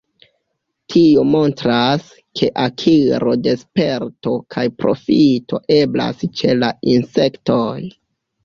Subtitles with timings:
[0.93, 2.07] Tio montras,
[2.39, 7.75] ke akiro de sperto kaj profito eblas ĉe la insektoj.